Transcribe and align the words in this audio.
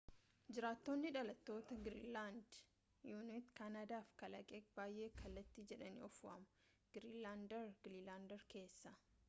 jirtaatoni 0.57 1.09
dhalatoota 1.15 1.75
giriinland 1.87 2.57
inu’it 3.11 3.51
kanaada 3.61 3.99
fi 4.09 4.17
kalaleeq 4.23 4.73
baayee 4.81 5.11
kalaliit 5.21 5.69
jedhaani 5.73 6.05
of 6.11 6.19
waamu 6.29 6.51
giriinlandaar 6.97 7.73
giriinlandaar 7.85 8.49
keessa 8.55 9.01